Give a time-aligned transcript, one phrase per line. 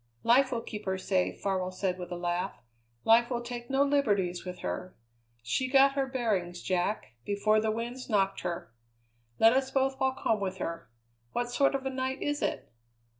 [0.23, 2.63] "Life will keep her safe," Farwell said with a laugh.
[3.03, 4.95] "Life will take no liberties with her.
[5.43, 8.73] She got her bearings, Jack, before the winds knocked her.
[9.37, 10.89] Let us both walk home with her.
[11.33, 12.71] What sort of a night is it?"